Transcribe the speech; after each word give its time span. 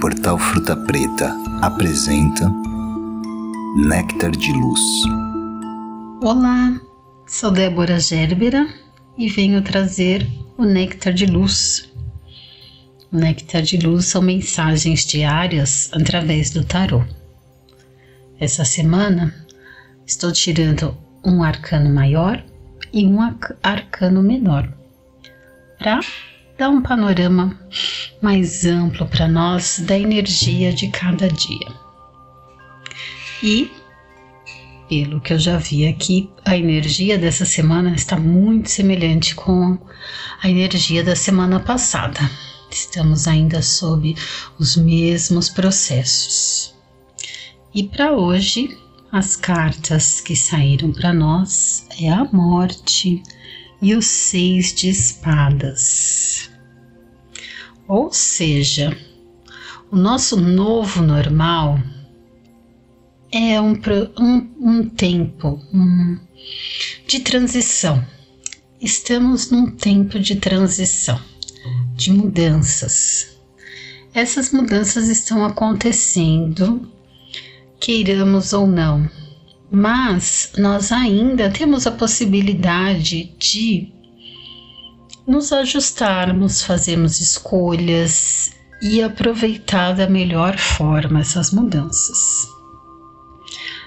Portal 0.00 0.38
Fruta 0.38 0.76
Preta 0.76 1.34
apresenta 1.60 2.48
Néctar 3.76 4.30
de 4.30 4.52
Luz. 4.52 4.80
Olá, 6.22 6.80
sou 7.26 7.50
Débora 7.50 7.98
Gerbera 7.98 8.68
e 9.16 9.28
venho 9.28 9.60
trazer 9.60 10.24
o 10.56 10.64
Néctar 10.64 11.12
de 11.12 11.26
Luz. 11.26 11.90
O 13.10 13.16
Néctar 13.16 13.62
de 13.62 13.76
Luz 13.78 14.04
são 14.04 14.22
mensagens 14.22 15.04
diárias 15.04 15.90
através 15.92 16.50
do 16.50 16.64
tarô. 16.64 17.02
Essa 18.38 18.64
semana 18.64 19.34
estou 20.06 20.30
tirando 20.30 20.96
um 21.24 21.42
arcano 21.42 21.92
maior 21.92 22.40
e 22.92 23.04
um 23.04 23.18
arcano 23.64 24.22
menor 24.22 24.72
para 25.76 25.98
dar 26.56 26.68
um 26.68 26.82
panorama 26.82 27.58
mais 28.20 28.64
amplo 28.64 29.06
para 29.06 29.28
nós 29.28 29.80
da 29.80 29.98
energia 29.98 30.72
de 30.72 30.88
cada 30.88 31.28
dia. 31.28 31.68
E, 33.42 33.70
pelo 34.88 35.20
que 35.20 35.32
eu 35.32 35.38
já 35.38 35.58
vi 35.58 35.86
aqui, 35.86 36.30
a 36.44 36.56
energia 36.56 37.16
dessa 37.16 37.44
semana 37.44 37.94
está 37.94 38.16
muito 38.16 38.70
semelhante 38.70 39.34
com 39.34 39.78
a 40.42 40.48
energia 40.48 41.04
da 41.04 41.14
semana 41.14 41.60
passada. 41.60 42.18
Estamos 42.70 43.28
ainda 43.28 43.62
sob 43.62 44.14
os 44.58 44.76
mesmos 44.76 45.48
processos. 45.48 46.74
E 47.74 47.84
para 47.84 48.12
hoje, 48.12 48.76
as 49.12 49.36
cartas 49.36 50.20
que 50.20 50.34
saíram 50.34 50.92
para 50.92 51.12
nós 51.12 51.86
é 52.00 52.10
a 52.10 52.24
morte 52.24 53.22
e 53.80 53.94
o 53.94 54.02
seis 54.02 54.74
de 54.74 54.88
espadas. 54.88 56.50
Ou 57.88 58.12
seja, 58.12 58.94
o 59.90 59.96
nosso 59.96 60.38
novo 60.38 61.00
normal 61.00 61.80
é 63.32 63.58
um, 63.58 63.72
um, 64.18 64.50
um 64.60 64.88
tempo 64.90 65.58
um, 65.72 66.18
de 67.06 67.20
transição. 67.20 68.06
Estamos 68.78 69.50
num 69.50 69.70
tempo 69.70 70.18
de 70.18 70.36
transição, 70.36 71.18
de 71.94 72.12
mudanças. 72.12 73.38
Essas 74.12 74.52
mudanças 74.52 75.08
estão 75.08 75.42
acontecendo, 75.42 76.92
queiramos 77.80 78.52
ou 78.52 78.66
não, 78.66 79.08
mas 79.70 80.52
nós 80.58 80.92
ainda 80.92 81.50
temos 81.50 81.86
a 81.86 81.90
possibilidade 81.90 83.32
de 83.38 83.97
nos 85.28 85.52
ajustarmos, 85.52 86.62
fazermos 86.62 87.20
escolhas 87.20 88.50
e 88.80 89.02
aproveitar 89.02 89.92
da 89.92 90.08
melhor 90.08 90.56
forma 90.56 91.20
essas 91.20 91.50
mudanças. 91.50 92.48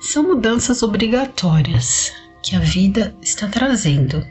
São 0.00 0.22
mudanças 0.22 0.80
obrigatórias 0.84 2.12
que 2.40 2.54
a 2.54 2.60
vida 2.60 3.16
está 3.20 3.48
trazendo. 3.48 4.24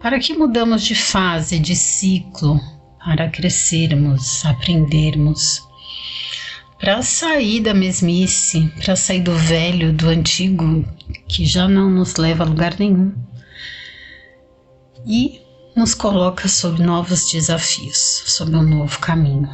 Para 0.00 0.18
que 0.18 0.36
mudamos 0.36 0.82
de 0.82 0.94
fase, 0.94 1.58
de 1.58 1.74
ciclo, 1.74 2.60
para 3.02 3.30
crescermos, 3.30 4.44
aprendermos, 4.44 5.62
para 6.78 7.02
sair 7.02 7.60
da 7.60 7.72
mesmice, 7.72 8.70
para 8.84 8.94
sair 8.94 9.22
do 9.22 9.34
velho, 9.34 9.94
do 9.94 10.08
antigo, 10.08 10.84
que 11.26 11.46
já 11.46 11.66
não 11.66 11.88
nos 11.88 12.16
leva 12.16 12.44
a 12.44 12.46
lugar 12.46 12.78
nenhum. 12.78 13.14
E 15.06 15.47
nos 15.78 15.94
coloca 15.94 16.48
sob 16.48 16.82
novos 16.82 17.30
desafios, 17.30 18.24
sob 18.26 18.54
um 18.56 18.62
novo 18.62 18.98
caminho. 18.98 19.48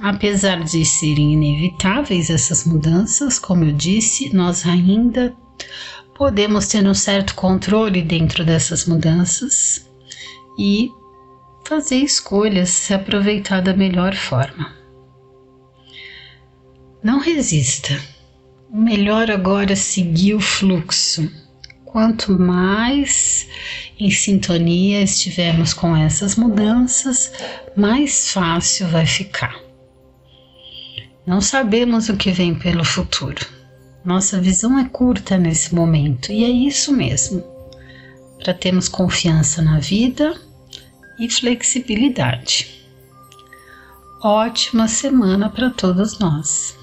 Apesar 0.00 0.62
de 0.62 0.84
serem 0.84 1.32
inevitáveis 1.32 2.30
essas 2.30 2.64
mudanças, 2.64 3.36
como 3.36 3.64
eu 3.64 3.72
disse, 3.72 4.32
nós 4.32 4.64
ainda 4.64 5.34
podemos 6.14 6.68
ter 6.68 6.86
um 6.86 6.94
certo 6.94 7.34
controle 7.34 8.00
dentro 8.00 8.44
dessas 8.44 8.86
mudanças 8.86 9.90
e 10.56 10.88
fazer 11.66 11.96
escolhas, 11.96 12.68
se 12.68 12.94
aproveitar 12.94 13.60
da 13.60 13.74
melhor 13.74 14.14
forma. 14.14 14.72
Não 17.02 17.18
resista. 17.18 18.00
O 18.70 18.80
melhor 18.80 19.28
agora 19.32 19.72
é 19.72 19.76
seguir 19.76 20.34
o 20.34 20.40
fluxo 20.40 21.28
Quanto 21.90 22.38
mais 22.38 23.39
em 24.00 24.10
sintonia 24.10 25.02
estivermos 25.02 25.74
com 25.74 25.94
essas 25.94 26.34
mudanças, 26.34 27.30
mais 27.76 28.32
fácil 28.32 28.88
vai 28.88 29.04
ficar. 29.04 29.54
Não 31.26 31.40
sabemos 31.40 32.08
o 32.08 32.16
que 32.16 32.32
vem 32.32 32.54
pelo 32.54 32.82
futuro. 32.82 33.46
Nossa 34.02 34.40
visão 34.40 34.78
é 34.78 34.88
curta 34.88 35.36
nesse 35.36 35.74
momento 35.74 36.32
e 36.32 36.44
é 36.44 36.48
isso 36.48 36.92
mesmo. 36.92 37.44
Para 38.42 38.54
termos 38.54 38.88
confiança 38.88 39.60
na 39.60 39.78
vida 39.78 40.34
e 41.18 41.28
flexibilidade. 41.28 42.80
Ótima 44.22 44.88
semana 44.88 45.50
para 45.50 45.68
todos 45.68 46.18
nós. 46.18 46.79